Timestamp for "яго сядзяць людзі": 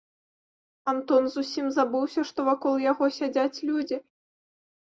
2.91-3.97